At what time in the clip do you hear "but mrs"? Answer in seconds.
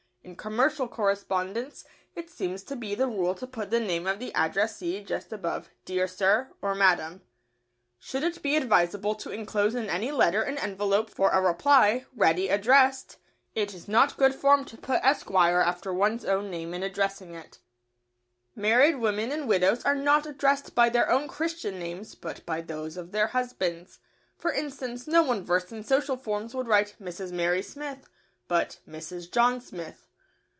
28.47-29.29